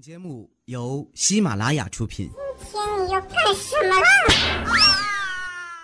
[0.00, 2.30] 节目由喜马拉雅出品。
[2.58, 4.06] 今天你要干什么啦？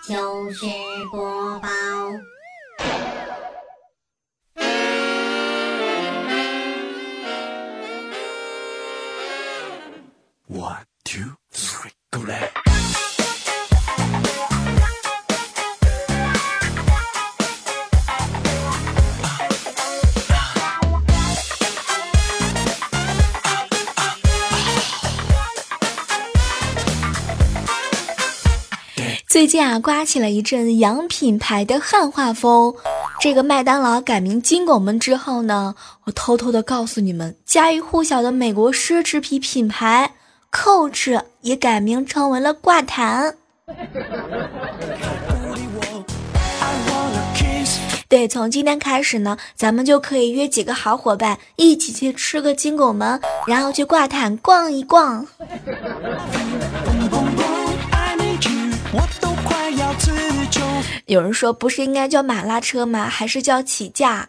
[0.09, 0.65] 糗事
[1.11, 1.69] 播报。
[10.49, 12.21] One, two, three, go
[29.47, 32.75] 最近啊，刮起了一阵洋品牌的汉化风。
[33.21, 40.15] 这个麦当劳改名金拱门之后呢，我偷偷的告诉你们，家喻户晓的美国奢侈品品牌
[40.51, 43.37] Coach 也改名成为了挂毯。
[48.09, 55.25] 对，从今天开始呢，咱们就可以约几个好伙伴一起去吃个金拱门，然后去挂毯逛一逛。
[58.97, 59.95] 我都快要
[61.05, 63.09] 有人说不是应该叫马拉车吗？
[63.09, 64.27] 还是叫起驾？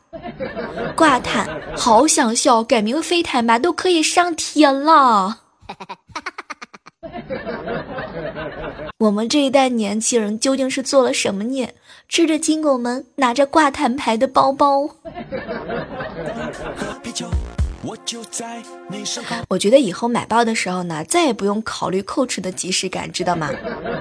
[0.96, 5.40] 挂毯，好想笑，改名飞毯吧，都可以上天了。
[9.00, 11.74] 我们这一代年轻人究竟是做了什么孽？
[12.10, 14.90] 吃着金拱门，拿着挂毯牌的包包。
[19.48, 23.50] 我觉得以后买包的时候呢，再也不用考虑 Coach 的即视感，知道吗？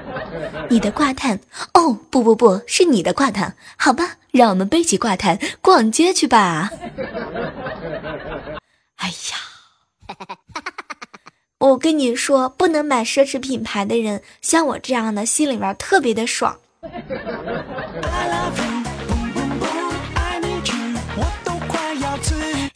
[0.69, 1.39] 你的挂毯？
[1.73, 6.71] 哦，不不不是你的挂毯，好吧，让我们背起挂毯逛街去吧。
[8.97, 10.07] 哎呀，
[11.59, 16.57] 我跟你说，不能买奢侈品牌的人，像我这样的，心里面特别的爽。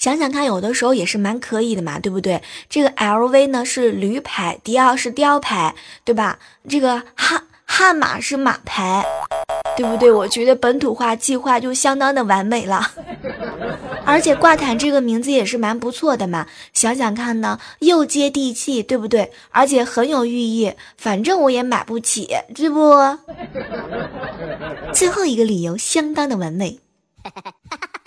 [0.02, 2.42] 想想看，有的时候也是蛮可以的嘛，对不对？
[2.68, 6.40] 这个 LV 呢是驴牌，迪奥是貂牌，对吧？
[6.68, 9.06] 这个汉汉马是马牌，
[9.78, 10.12] 对不对？
[10.12, 12.82] 我觉得本土化计划就相当的完美了。
[14.04, 19.32] 而且挂毯这个名字也是蛮不错的嘛，想想看呢，又接地气，对不对？
[19.52, 20.74] 而且很有寓意。
[20.98, 23.20] 反正我也买不起，对不？
[24.92, 26.80] 最后一个理由相当的完美。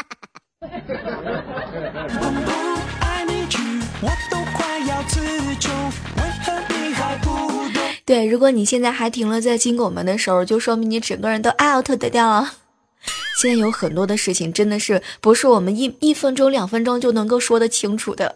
[8.07, 12.53] 对，如果你现在还停了在金拱门的时候，就说明你整个人都 out 的掉了。
[13.41, 18.35] 现在有很多的事情真的是不是我们一一分钟两分钟就能够说得清楚的，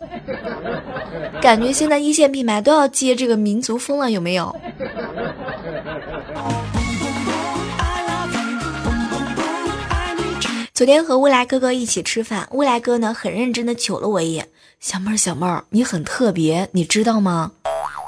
[1.40, 4.54] 感觉现在一线品牌都要接这个民族风了，有没有？
[10.78, 14.46] 昨天和未来哥哥一起吃饭，未来哥呢很认真的瞅了我一眼，
[14.78, 17.50] 小妹儿小妹儿，你很特别，你知道吗？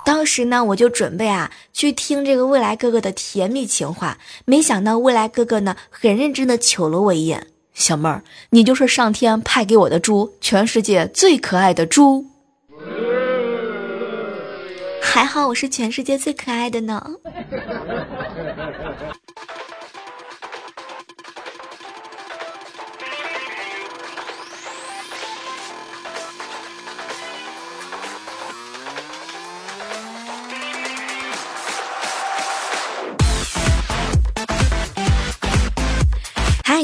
[0.04, 12.24] 当时呢我就准备啊去听这个未来哥哥的甜蜜情话，没想到未来哥哥呢很认真的瞅了我一眼，小妹儿，你就是上天派给我的猪，全世界最可爱的猪，
[15.02, 17.04] 还好我是全世界最可爱的呢。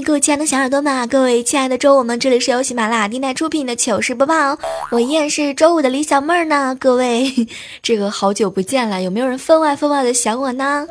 [0.06, 4.56] 各位亲爱的小耳朵们，各位亲爱的周五们，这里是由喜马拉雅电台出品的糗事播报，
[4.92, 6.76] 我依然是周五的李小妹儿呢。
[6.78, 7.28] 各位，
[7.82, 10.86] 这个好久不见了，有没有人分外分外的想我呢？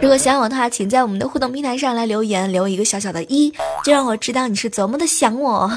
[0.00, 3.52] 如果想我的话，请在我们的互动平台上来留言，留一个小小的一，
[3.84, 5.70] 就让我知道你是多么的想我。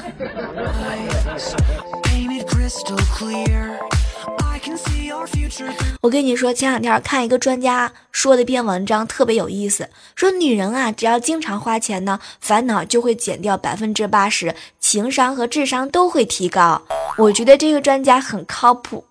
[6.01, 9.89] 我跟你说，前两天看一个专家说的一篇文章，特别有意思。
[10.15, 16.83] 说女人啊，只要经常花钱呢，烦恼就会减掉百分之八十，情商和智商都会提高。
[17.17, 19.05] 我觉得这个专家很靠谱，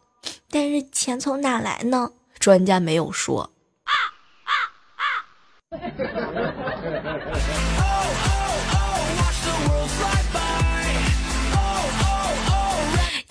[0.50, 2.10] 但是钱从哪来呢？
[2.38, 3.50] 专家没有说。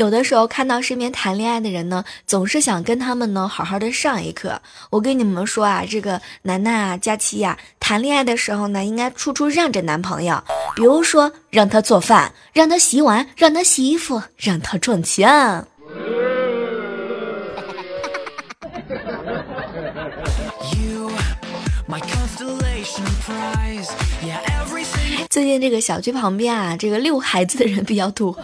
[0.03, 4.61] 有的时候看到身边谈恋爱的人呢，总是想跟他们呢好好的上一课。
[4.89, 10.43] 我跟你们说啊，这个楠楠啊、佳期呀，谈恋爱的时候呢，应该处处让着男朋友，
[10.75, 15.65] 比如说让他做饭，让他洗碗，让他洗衣服，让他赚钱。
[20.75, 21.09] you,
[21.87, 23.89] my constellation prize,
[24.21, 24.52] yeah,
[25.33, 28.37] 最近这个小区旁边啊，这个遛孩子的人比较多。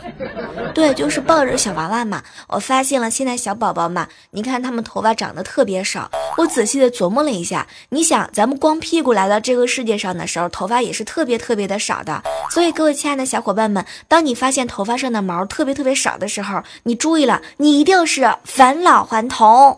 [0.74, 2.24] 对，就是抱着小娃娃嘛。
[2.48, 6.10] 我发现了，现在小宝宝嘛，你看他们头发长得特别少。
[6.38, 12.24] 我仔细的琢磨了一下，你想，咱们光屁股来到这个世界上的时候，头发也是特别特别的少的。
[12.50, 19.78] 所以，各位亲爱的小伙伴们，当你发现头发上的毛特别特别少的时候，你注意了，你一定是返老还童。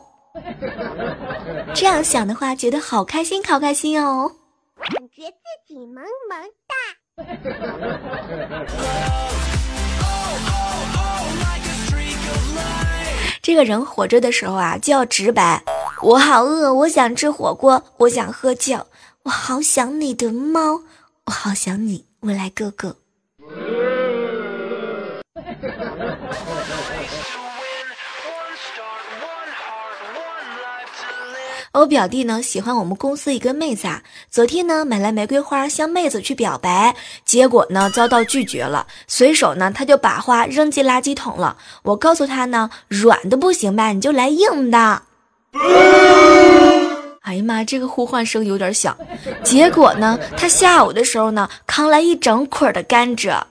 [1.74, 4.32] 这样想的话，觉得好开心，好开心哦！
[4.80, 5.96] 感觉自己萌
[6.30, 7.01] 萌哒。
[13.42, 15.64] 这个人活着的时候啊，就要直白。
[16.04, 18.88] 我好饿，我想吃火锅，我想喝酒，
[19.24, 20.82] 我好想你的猫，
[21.26, 23.01] 我好想你，未来哥哥。
[31.74, 41.56] 我表弟呢喜欢我们公司一个妹子啊，昨天呢买来玫瑰花向妹子去表白，结果呢遭到拒绝了，随手呢他就把花扔进垃圾桶了。
[41.84, 45.04] 我告诉他呢，软的不行吧，你就来硬的。
[47.22, 48.98] 哎呀妈，这个呼唤声有点响。
[49.42, 53.42] 结果呢，他下午的时候呢扛来一整捆的甘蔗。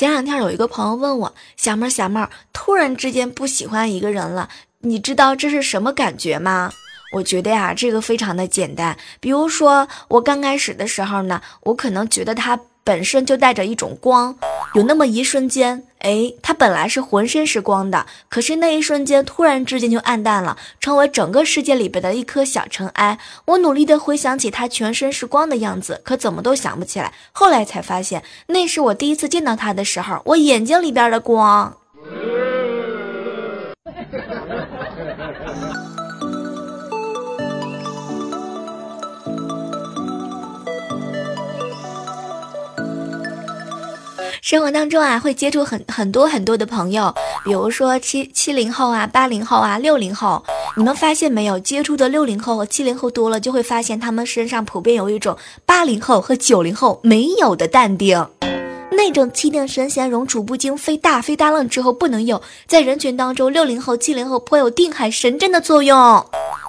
[0.00, 4.48] 前两天有一个朋友问我，小妹小妹，突然之间不喜欢一个人了，
[4.78, 6.72] 你知道这是什么感觉吗？
[7.12, 8.96] 我觉得呀，这个非常的简单。
[9.20, 12.58] 比如说我刚开始的时候呢，我可能觉得他。
[12.82, 14.34] 本身就带着一种光，
[14.74, 23.18] 有那么一瞬间，哎，它本来是浑身是光的，可是那一瞬间突然之间就暗淡了，成为整个世界里边的一颗小尘埃。
[23.44, 27.12] 我努力的回想起他全身是光的样子，可怎么都想不起来。
[27.32, 31.76] 后来才发现，那是我第一次见到他的时候，我眼睛里边的光。
[44.42, 47.14] 生活当中啊，会接触很很多很多的朋友，
[47.44, 50.42] 比如说七七零后啊、八零后啊、六零后。
[50.76, 58.24] 你们发现没有，接触的六零后和七零后多了，就会发现他们身上普遍有一种八零后和九零后没有的淡定，
[58.92, 62.40] 那种气定神闲、容处不惊、非大非大浪之后不能有。
[62.66, 66.24] 在人群当中，六零后、七零后颇有定海神针的作用。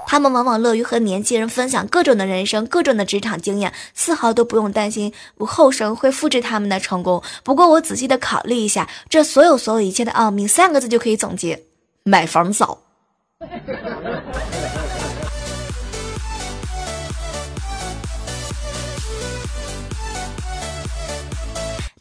[0.07, 7.23] 他们往往乐于和年轻人分享各种的人生、各种的职场经验，丝毫都不用担心后生会复制他们的成功。
[7.43, 11.63] 不过，我仔细的考虑一下，这所有所有一切的奥秘，三个字就可以总结：
[12.03, 12.79] 买房早。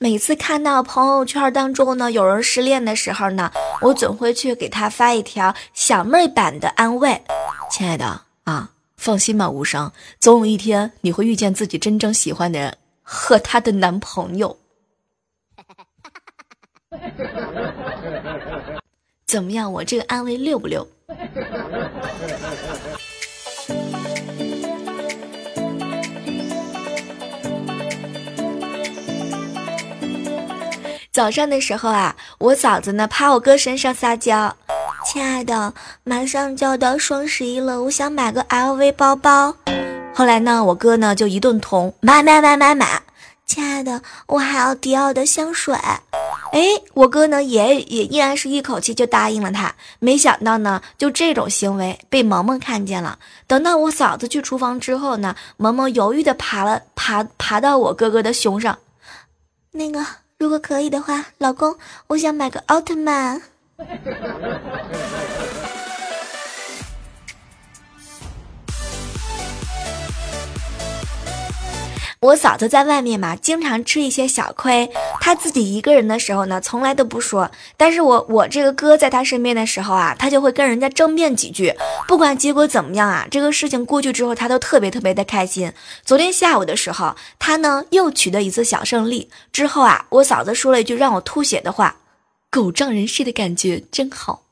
[0.02, 3.52] 每次看到朋友圈当中呢，有人失恋的时候呢，
[3.82, 7.22] 我总会去给他发一条小妹版的安慰。
[7.70, 14.56] 亲爱的啊，放心吧，无伤，总有一天你会遇见自己真正喜欢的人和他的男朋友。
[19.26, 20.88] 怎么样，我这个安慰溜不溜？
[31.12, 34.54] 早上的时候啊，我嫂子呢趴我哥身上撒娇。
[35.04, 35.74] 亲爱的，
[36.04, 39.56] 马上就要到双十一了，我想买个 LV 包包。
[40.14, 43.02] 后来呢，我哥呢就一顿捅，买买买买买。
[43.44, 45.74] 亲爱的，我还要迪奥的香水。
[46.52, 46.60] 哎，
[46.94, 49.74] 我哥呢也也依然是一口气就答应了他。
[49.98, 53.18] 没想到呢，就这种行为被萌萌看见了。
[53.48, 58.78] 等到我嫂子去厨房之后呢，萌萌犹豫的爬了爬爬到我哥哥的胸上。
[59.72, 60.04] 那个，
[60.40, 63.42] 如果可以的话，老公，我想买个奥特曼。
[72.22, 74.90] 我嫂子在外面嘛，经常吃一些小亏。
[75.22, 77.50] 她自己一个人的时候呢，从来都不说。
[77.78, 81.74] 但是我我这个哥在她身边的时候啊，她就会跟人家争辩几句。
[82.06, 85.72] 不管结果怎么样啊，这个事情过去之后，她都特别特别的开心。
[86.04, 89.30] 昨天下午的时候，她呢又取得一次小胜利。
[89.50, 91.96] 之后啊，我嫂子说了一句让我吐血的话。
[92.50, 94.42] 狗仗人势的感觉真好，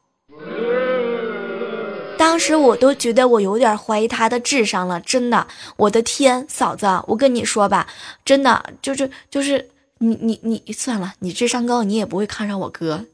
[2.18, 5.46] 当时我都觉得我有点怀疑他的智商了，真的，
[5.76, 7.86] 我的天，嫂子，我跟你说吧，
[8.24, 13.06] 真的就是就是你你你算了，你智商高，你也不会看上我哥。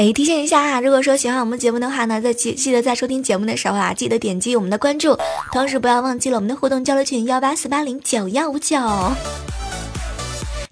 [0.00, 5.14] 哎，提醒一下啊，如果说喜欢我们节目的话呢，在记记得在收听节目的时候啊，记得点击我们的关注，
[5.52, 8.78] 同时不要忘记了我们的互动交流群幺八四八零九幺五九。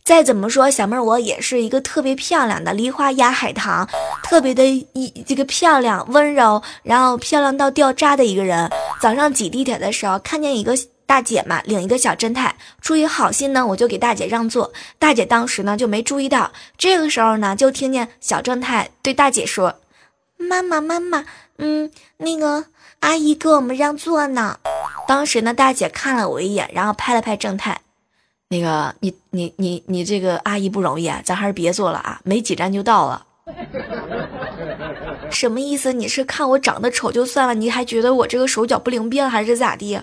[0.02, 3.86] 再怎么说，小妹儿我也是一个特别漂亮的梨花压海棠，
[4.22, 8.70] 特别的一这个漂亮温柔，然后漂亮到掉渣的一个人。
[8.98, 10.74] 早上挤地铁的时候，看见一个
[11.08, 14.74] 大姐嘛，领一个小正太，出于好心呢，我就给大姐让座。
[14.98, 19.80] 大姐当时呢就没注意到，这个时候呢就听见小正太对大姐说
[20.36, 21.24] ：“妈妈妈妈，
[21.56, 22.66] 嗯，那个
[23.00, 24.58] 阿姨给我们让座呢。”
[25.08, 27.80] 当时呢，大姐看了我一眼，然后拍了拍正太。
[28.48, 33.24] 那个，你你你你这个阿姨不容易啊，咱还是别坐了啊，没几站就到了。
[35.30, 35.94] 什么意思？
[35.94, 39.98] 你是看我长得丑就算了，你还觉得我这个手脚不灵便还是咋地？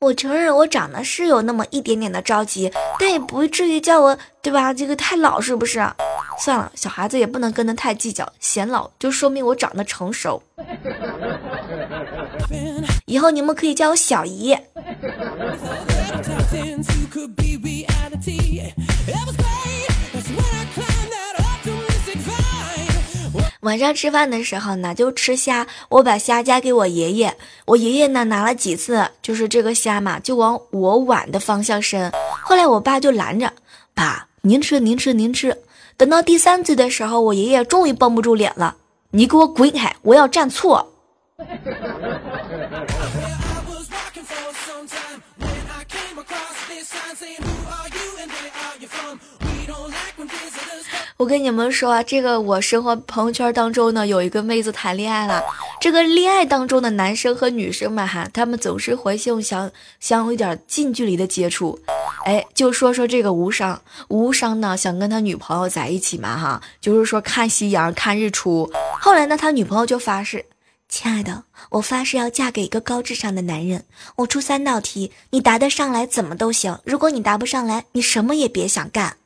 [0.00, 4.72] 我承认我长得是有那么一点点的着急，但也不至于叫我对吧？
[4.72, 5.86] 这个太老是不是？
[6.38, 10.42] 算了，小孩子也不能跟他太计较，显老就说明我长得成熟。
[13.04, 14.56] 以后你们可以叫我小姨。
[23.60, 27.36] 晚上吃饭的时候呢，就吃虾，我把虾夹给我爷爷，
[27.66, 32.10] 我爷爷呢拿了几次，就是这个虾嘛，就往我碗的方向伸。
[32.42, 33.52] 后来我爸就拦着，
[33.94, 35.54] 爸，您吃，您吃，您吃。
[35.98, 38.74] 等到第三次的时候，我爷爷终于绷不住脸了，
[39.10, 40.94] 你给我滚开，我要站错。
[51.20, 55.44] 我跟你们说啊，这个我生活朋友圈当中呢，有一个妹子谈恋爱了。
[55.78, 61.78] 这个恋爱当中的男生和女生嘛，哈，他们总是会想想想有一点近距离的接触。
[62.24, 68.72] 哎，就说说这个无伤，无伤呢想跟他女朋友在一起嘛，哈，就是说看夕阳看日出。
[68.98, 70.46] 后来呢，他女朋友就发誓，
[70.88, 73.84] 亲爱的，我发誓要嫁给一个高智商的男人。
[74.16, 76.78] 我出三道题，你答得上来怎么都行。
[76.82, 79.18] 如果你答不上来，你什么也别想干。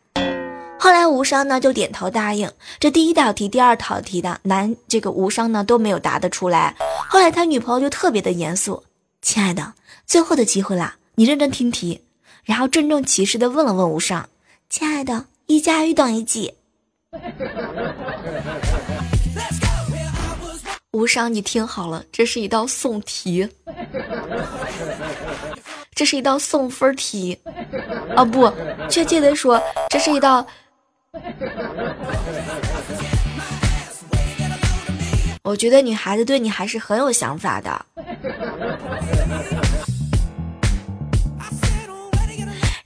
[0.85, 2.47] 后来无伤呢就点头答应，
[2.79, 6.77] 这第一道题、第二道题的男这个无伤呢都没有答得出来。
[7.09, 8.85] 后来他女朋友就特别的严肃，
[9.23, 9.73] 亲爱的，
[10.05, 12.03] 最后的机会啦，你认真听题，
[12.43, 14.29] 然后郑重其事的问了问无伤，
[14.69, 16.53] 亲爱的，一加一等于几？
[20.93, 23.49] 无伤，你听好了，这是一道送题，
[25.95, 27.41] 这是一道送分题，
[28.15, 28.53] 啊不，
[28.91, 30.47] 确切的说，这是一道。
[35.45, 37.85] 我觉得女孩子对你还是很有想法的。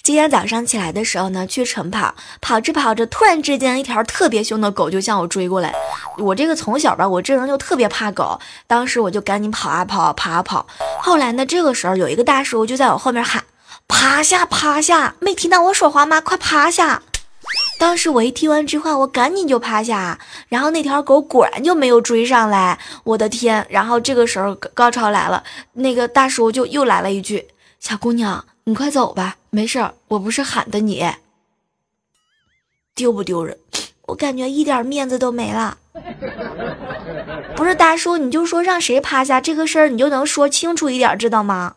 [0.02, 5.74] 今天早上起来的时候呢，去晨跑，跑着跑着，突然之间一条特别凶的狗就向我追过来。
[6.16, 10.66] 我这个从小吧，我这人就特别怕狗，当时我就赶紧跑啊跑啊，跑啊跑。
[11.00, 13.44] 后来呢，这个时候有一个大叔就在我后面喊
[13.86, 15.14] ：“趴下，趴下！
[15.20, 16.22] 没听到我说话吗？
[16.22, 17.02] 快趴下！”
[17.78, 20.18] 当时我一听完这话，我赶紧就趴下，
[20.48, 22.78] 然后那条狗果然就没有追上来。
[23.04, 23.64] 我的天！
[23.70, 25.44] 然后这个时候高潮来了，
[25.74, 27.46] 那个大叔就又来了一句
[27.78, 31.08] ：“小姑娘，你快走吧，没事，我不是喊的你。”
[32.96, 33.56] 丢不丢人？
[34.06, 35.78] 我感觉一点面子都没了。
[37.54, 41.76] 不是大叔，你就说让谁趴下这个事儿，你就能说清楚一点，知道吗？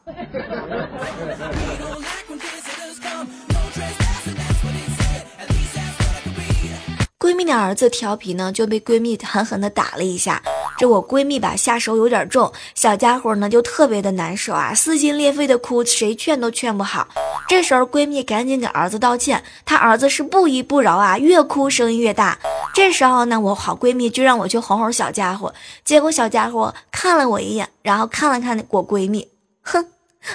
[7.22, 10.42] 闺蜜的儿子调皮呢，就被闺蜜狠狠的打了一下。
[10.80, 17.08] 这我闺蜜吧下手有点重，小家伙呢就特别的难受啊，撕心裂肺的哭，谁劝都劝不好。
[17.48, 22.40] 这时候闺蜜赶紧给儿子道歉，她儿子是不依不饶啊，越哭声音越大。
[22.74, 25.54] 这时候呢，我好闺蜜就让我去哄哄小家伙，
[25.86, 29.28] 结果小家伙看了我一眼，然后看了看我闺蜜，
[29.62, 29.86] 哼，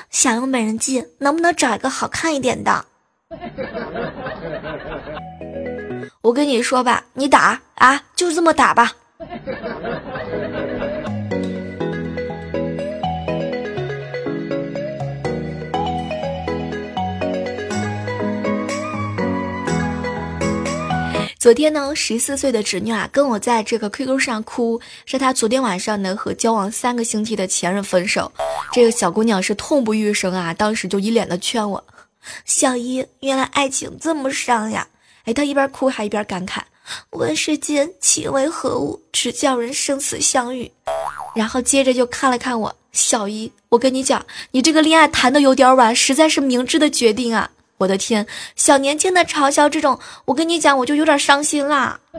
[0.09, 2.85] 想用美人计，能不能找一个好看一点的？
[6.27, 8.93] 我跟你说吧，你打啊，就这么打吧。
[21.39, 28.33] 昨天呢，十四岁的侄女啊，跟我在这个 QQ 上哭，说她昨天晚上呢和交往三个星期的前任分手。
[28.73, 31.85] 这个小姑娘是痛不欲生啊，当时就一脸的劝我，
[32.45, 34.89] 小姨，原来爱情这么伤呀。
[35.27, 36.61] 哎，他一边哭还一边感慨
[37.11, 40.71] ：“问世间情为何物，只叫人生死相遇。”
[41.35, 47.51] 然后接着就看了看我，小姨，我跟你讲，你这个恋爱谈的有点晚，实在是明智的决定啊。
[47.79, 51.99] 我的天，小年轻的嘲笑这种，我跟你讲，我就有点伤心啦。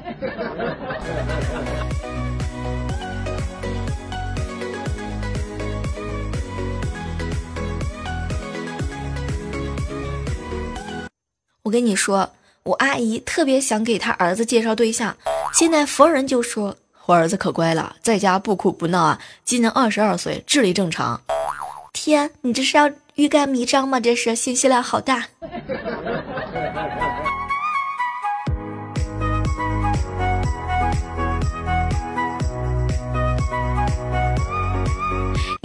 [11.64, 12.30] 我跟你说，
[12.68, 15.16] 我阿姨特别想给她儿子介绍对象，
[15.54, 21.22] 现在逢人就说我儿子可乖了，在家不哭不闹啊，今年二十二岁，智力正常。
[21.94, 24.02] 天，你这是要欲盖弥彰吗？
[24.02, 25.26] 这是信息量好大。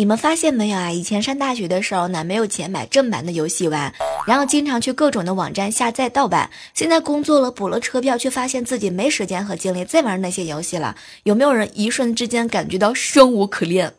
[0.03, 0.91] 你们发现没有啊？
[0.91, 3.95] 以前上大学的时候呢，没有钱买正版的游戏玩，
[4.27, 6.51] 然后经常去各种的网站下载盗版。
[6.75, 10.97] 现在工作了，补了车票，却发现自己没时间和精力再玩那些游戏了。
[11.23, 13.95] 有没有人一瞬之间感觉到生无可恋？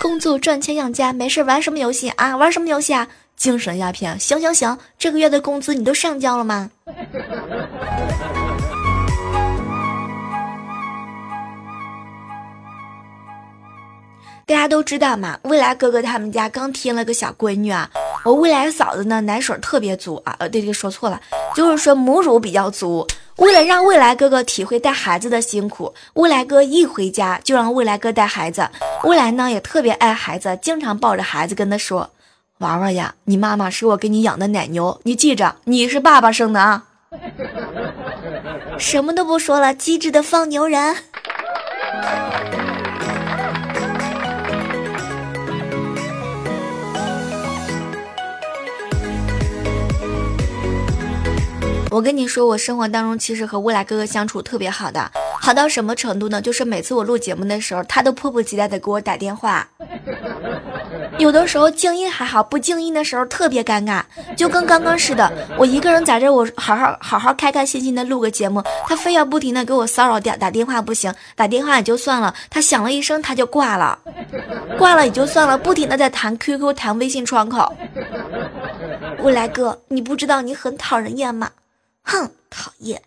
[0.00, 2.36] 工作赚钱养家，没事玩什么游戏啊？
[2.36, 3.06] 玩什么游戏啊？
[3.36, 4.18] 精神鸦片。
[4.18, 6.70] 行行行，这个月的工资你都上交了吗？
[14.50, 17.88] 大家都知道嘛，未来哥哥他们家刚添了个小闺女啊。
[18.24, 20.34] 我未来嫂子呢，奶水特别足啊。
[20.40, 21.20] 呃，对对，说错了，
[21.54, 23.06] 就是说母乳比较足。
[23.36, 28.68] 为了让未来哥哥体会带孩子的辛苦，未来哥一回家就让未来哥带孩子。
[29.04, 32.10] 未来呢也特别爱孩子，经常抱着孩子跟他说
[32.58, 36.82] ：“娃娃呀，你妈妈是我给你养的奶牛，你记着，你是爸爸生的啊。
[38.76, 40.96] ”什么都不说了，机智的放牛人。
[51.90, 56.40] 我跟你说，我生活当中其实和未来哥哥相处特别好的，好到什么程度呢？
[56.40, 59.66] 就是每次我录节目的时候，他都迫不及待的给我打电话。
[61.18, 64.02] 有的时候静音还好，不静音的时候特别尴尬，
[64.36, 73.98] 就跟刚刚似的，我一个人在这，我好好好好开开心心的录个节目，他非要不停的给我骚扰打打电话不行，打电话也就算了，他响了一声他就挂了，
[74.78, 77.74] 挂了也就算了，不停的在弹 QQ 弹微信窗口。
[79.22, 81.50] 未来哥，你不知道你很讨人厌吗？
[82.10, 83.00] 哼，讨厌。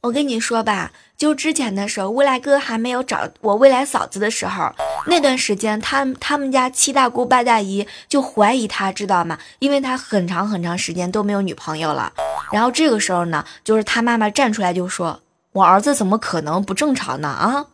[0.00, 4.72] 我跟你说吧，就之前的时候，未来哥还没有找我未来嫂子的时候，
[5.06, 9.38] 那段时间，他他们家七大姑八大姨就怀疑他，知道吗？
[9.60, 12.12] 因为他很长很长时间都没有女朋友了。
[12.50, 15.20] 然后这个时候呢，就是他妈妈站出来就说
[15.56, 17.28] ：“我儿子怎么可能不正常呢？
[17.28, 17.64] 啊，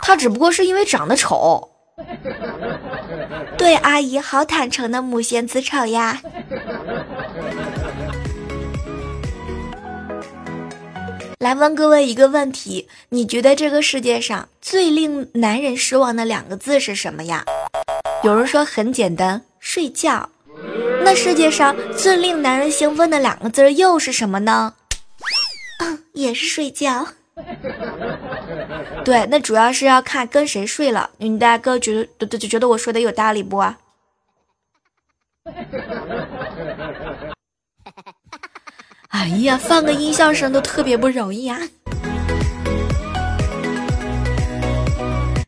[0.00, 1.70] 他只不过是因为长得丑。”
[3.58, 6.20] 对，阿姨好坦诚的母贤子丑呀。
[11.40, 17.44] 来问各位一个问题：你觉得这个世界上最令男人失望的两个字是什么呀？
[18.22, 20.28] 有人说很简单，睡觉。
[21.04, 24.74] 那世界上最令男人兴奋的两个字又是什么呢？
[25.80, 27.08] 嗯， 也是睡觉。
[29.04, 31.10] 对，那主要是要看跟谁睡了。
[31.18, 33.58] 你大哥觉得都觉得我说的有道理不？
[39.08, 41.58] 哎呀，放个音效声都特别不容易啊！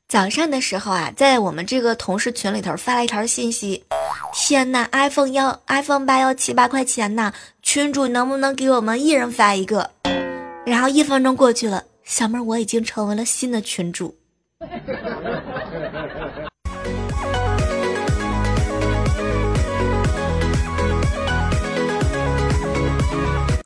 [0.08, 3.84] 早上的时候啊，在我们这个同事群里头发了一条信息：
[4.32, 9.90] 天呐 i p h o n e 幺 iPhone 八要七八块钱呢，群主能不能给我们一人发一个？
[10.66, 14.16] 然后一分钟过去了，小妹儿我已经成为了新的群主。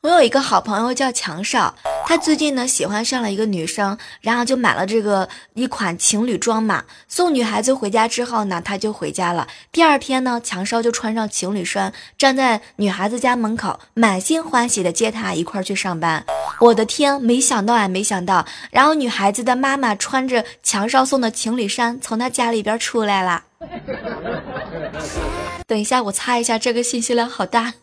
[0.01, 1.75] 我有一个好朋友叫强少，
[2.07, 9.49] 他最近呢喜欢上了一个女生，然后就买了这个一款情侣装嘛，送女孩子回家之后呢，他就回家了。
[9.73, 16.25] 第二天呢，强少就穿上情侣衫，站在女孩子家门口，满心欢喜的接她一块去上班。
[16.61, 23.43] 我的天，没想到啊，没想到，然后女孩子的妈妈穿着强少送的情侣衫从他家里边出来了。
[25.67, 27.75] 等一下，我擦一下，这个信息量好大。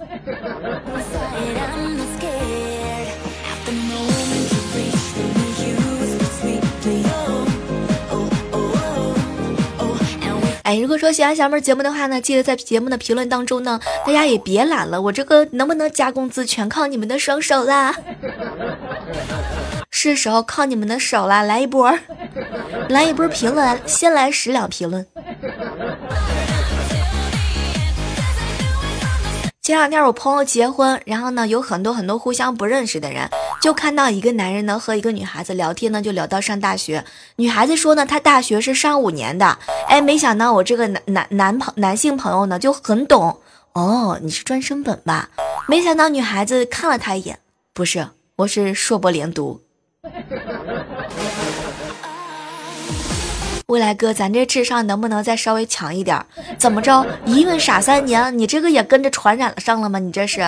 [10.66, 17.96] 哎，如果说喜欢小妹节目的话呢，记得在节目的评论当中呢，大家也别懒了，我这个能不能加工资全靠你们的双手啦！
[19.92, 21.96] 是时候靠你们的手啦，来一波，
[22.90, 25.06] 来一波评论，先来十两评论。
[29.62, 33.30] 前两天我朋友结婚，然后呢有很多很多互相不认识的人，
[33.66, 37.04] 就看到一个男人呢和一个女孩子聊天呢，就聊到上大学。
[37.38, 39.58] 女孩子说呢，她大学是上五年的。
[39.88, 43.40] 哎，没想到我这个男男男朋男性朋友呢就很懂
[43.74, 45.32] 哦，你是专升本吧？
[45.68, 47.40] 没想到女孩子看了他一眼，
[47.74, 49.60] 不是，我是硕博连读。
[53.66, 56.24] 未来哥，咱这智商能不能再稍微强一点？
[56.60, 59.98] 怎么着，一问傻三年，你这个也跟着传染了上了吗？
[59.98, 60.48] 你这是？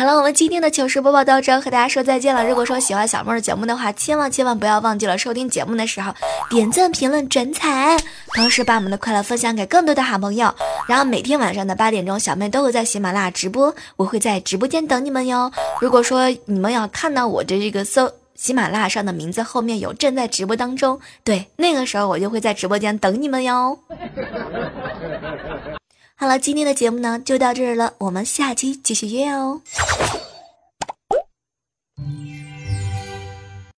[0.00, 2.48] 好了，我们今天的糗事播报到这，和大家说再见了。
[2.48, 6.10] 如果说喜欢小妹的节目的话，千万千万不要忘记了收听节目的时候
[6.48, 7.98] 点赞、评论、转采，
[8.32, 10.54] 同时把我们的快乐分享给更多的好朋友。
[10.88, 15.52] 然后每天晚上的八点钟，小妹都会在喜马拉雅直播，我会在直播间等你们哟。
[15.82, 23.78] 如果说你们要看到我的这个搜喜马拉雅上的名字后面有正在直播当中，对，那个时候我就会在直播间等你们哟。
[26.20, 29.62] 好了今天的节目呢就到这儿了我们下期继续约哦。